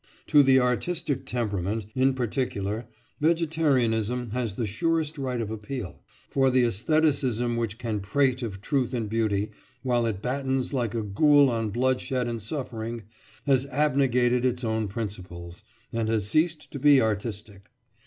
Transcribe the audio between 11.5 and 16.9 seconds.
on bloodshed and suffering, has abnegated its own principles, and has ceased to